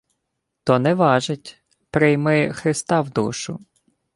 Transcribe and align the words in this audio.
—То 0.65 0.79
не 0.79 0.93
важить. 0.95 1.63
Прийми 1.91 2.51
Христа 2.53 3.01
в 3.01 3.09
душу. 3.09 3.65